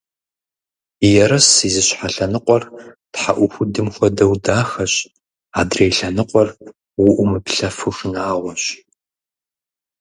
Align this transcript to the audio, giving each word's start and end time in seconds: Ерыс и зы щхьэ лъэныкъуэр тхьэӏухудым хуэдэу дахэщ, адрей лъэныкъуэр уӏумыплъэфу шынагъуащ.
Ерыс 1.23 1.49
и 1.67 1.69
зы 1.73 1.83
щхьэ 1.87 2.07
лъэныкъуэр 2.13 2.63
тхьэӏухудым 3.13 3.87
хуэдэу 3.93 4.33
дахэщ, 4.43 4.93
адрей 5.59 5.91
лъэныкъуэр 5.97 6.49
уӏумыплъэфу 7.05 7.93
шынагъуащ. 7.95 8.63